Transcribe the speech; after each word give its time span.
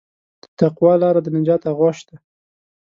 د 0.41 0.43
تقوی 0.59 0.93
لاره 1.01 1.19
د 1.23 1.27
نجات 1.37 1.61
آغوش 1.71 1.97
ده. 2.07 2.15